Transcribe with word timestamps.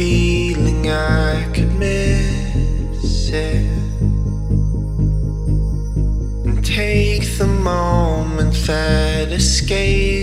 feeling 0.00 0.90
I 0.90 1.46
could 1.52 1.74
miss 1.74 3.28
it. 3.28 3.66
And 6.46 6.64
take 6.64 7.26
the 7.36 7.46
moment 7.46 8.54
that 8.66 9.30
escapes. 9.30 10.19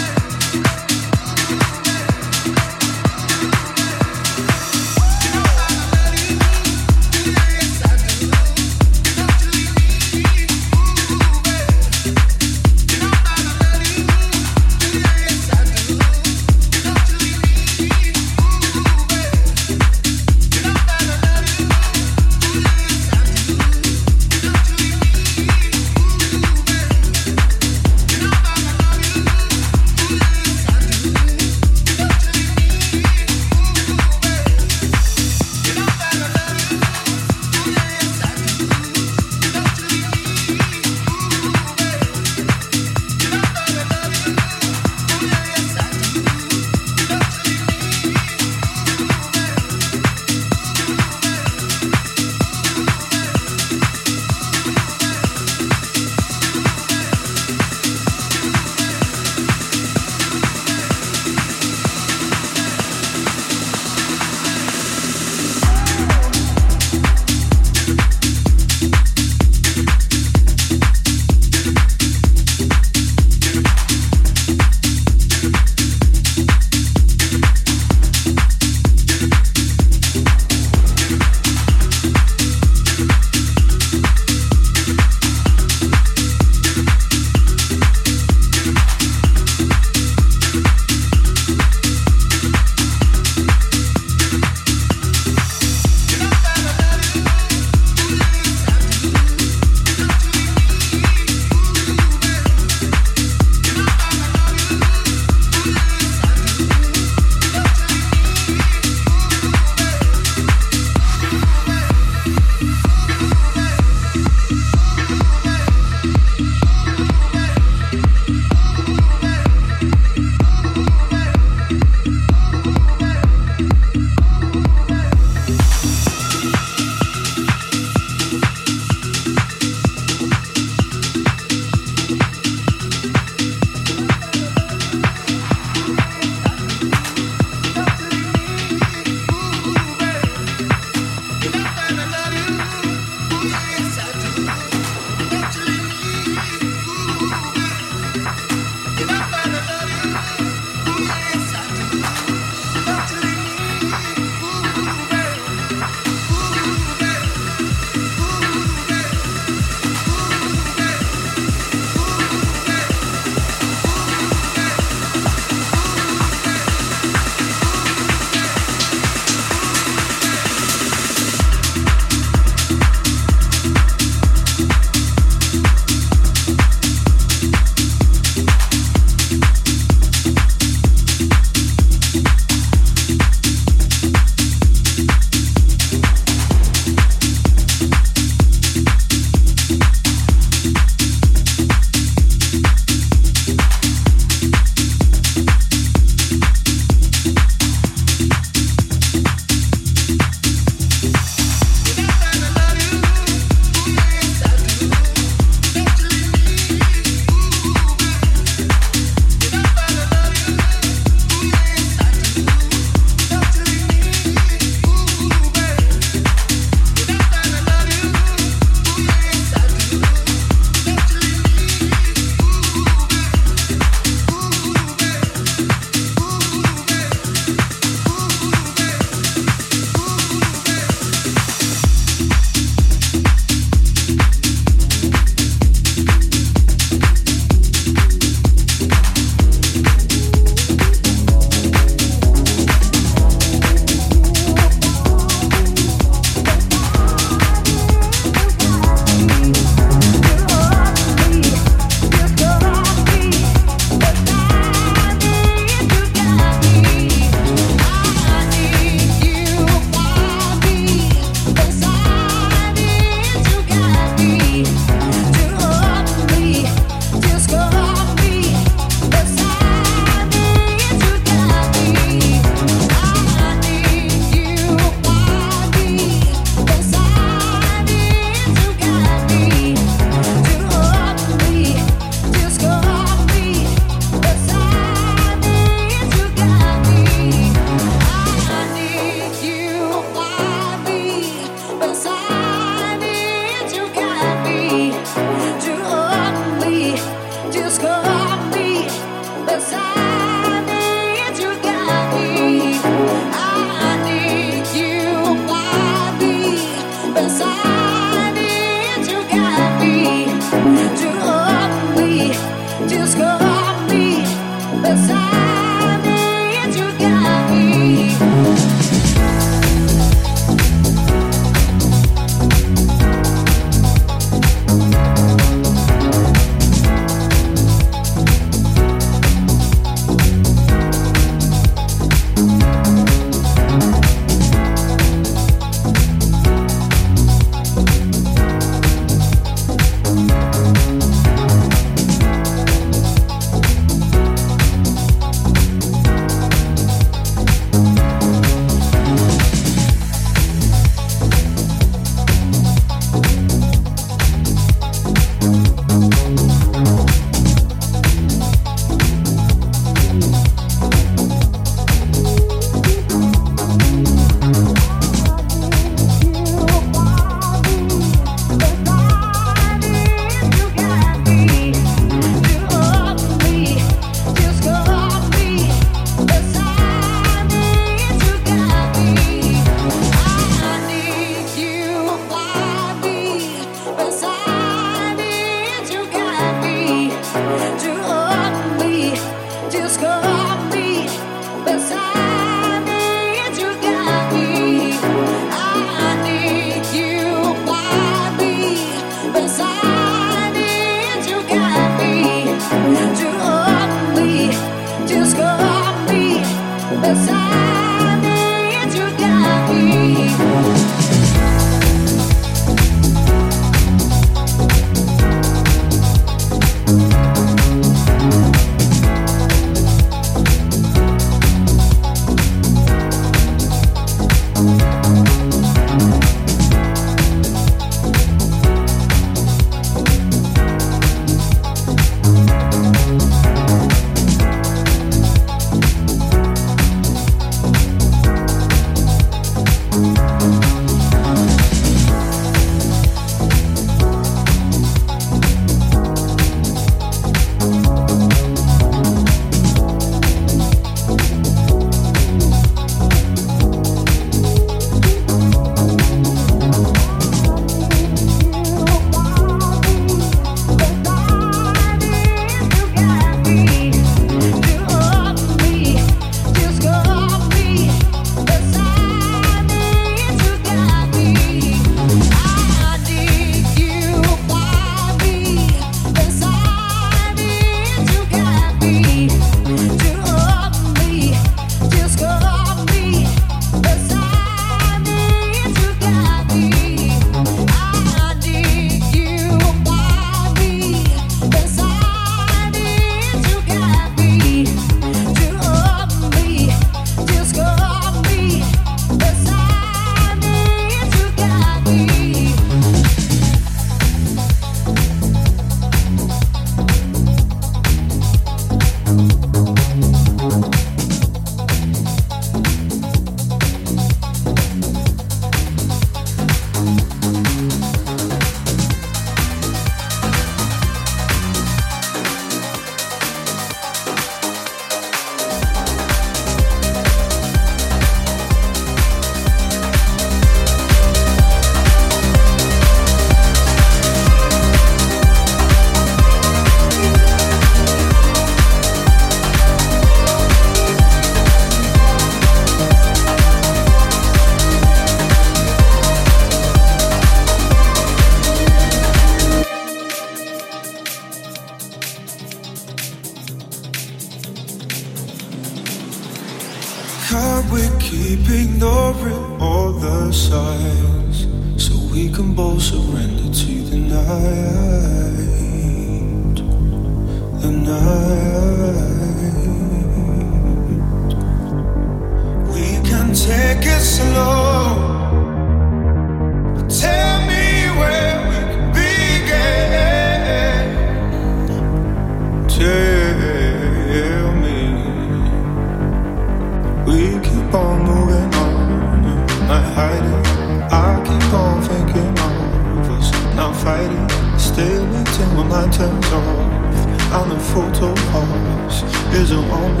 do. 599.62 600.00